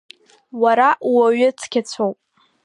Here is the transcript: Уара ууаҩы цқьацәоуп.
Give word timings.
Уара 0.61 0.89
ууаҩы 1.09 1.49
цқьацәоуп. 1.59 2.17